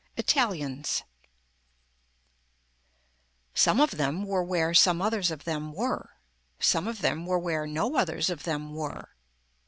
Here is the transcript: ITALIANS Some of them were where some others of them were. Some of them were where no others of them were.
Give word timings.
ITALIANS 0.17 1.03
Some 3.53 3.79
of 3.79 3.91
them 3.91 4.23
were 4.25 4.43
where 4.43 4.73
some 4.73 4.99
others 4.99 5.29
of 5.29 5.43
them 5.43 5.73
were. 5.73 6.15
Some 6.59 6.87
of 6.87 7.01
them 7.01 7.27
were 7.27 7.37
where 7.37 7.67
no 7.67 7.95
others 7.97 8.31
of 8.31 8.41
them 8.41 8.73
were. 8.73 9.09